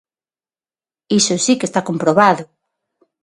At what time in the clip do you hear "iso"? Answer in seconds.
1.19-1.35